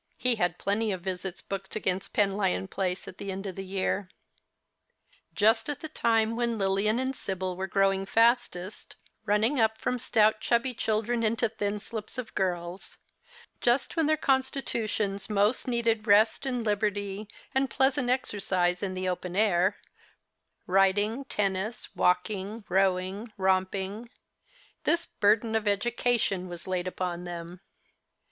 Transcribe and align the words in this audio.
He 0.17 0.37
had 0.37 0.57
plenty 0.57 0.91
of 0.91 1.01
visits 1.01 1.43
booked 1.43 1.75
against 1.75 2.11
Penlyon 2.11 2.67
Place 2.69 3.07
at 3.07 3.19
the 3.19 3.31
end 3.31 3.45
of 3.45 3.55
the 3.55 3.63
year. 3.63 4.09
Just 5.35 5.69
at 5.69 5.81
the 5.81 5.89
time 5.89 6.35
when 6.35 6.57
Lilian 6.57 6.97
and 6.97 7.15
Sibyl 7.15 7.55
were 7.55 7.67
growing 7.67 8.07
fastest, 8.07 8.95
running 9.27 9.59
up 9.59 9.77
from 9.77 9.99
stout, 9.99 10.39
chubby 10.41 10.73
children, 10.73 11.21
into 11.21 11.47
thin 11.47 11.77
slips 11.77 12.17
of 12.17 12.33
gu'ls; 12.33 12.97
just 13.61 13.95
when 13.95 14.07
then 14.07 14.17
constitutions 14.17 15.29
most 15.29 15.67
needed 15.67 16.07
rest, 16.07 16.47
and 16.47 16.65
liberty, 16.65 17.27
and 17.53 17.69
pleasant 17.69 18.09
exercise 18.09 18.81
in 18.81 18.95
the 18.95 19.07
open 19.07 19.35
air— 19.35 19.77
riding, 20.65 21.25
tennis, 21.25 21.95
walking, 21.95 22.65
rowing, 22.69 23.31
romping— 23.37 24.09
this 24.83 25.07
bm"den 25.21 25.53
of 25.55 25.67
education 25.67 26.47
was 26.49 26.65
laid 26.65 26.87
upon 26.87 27.23
them. 27.25 27.61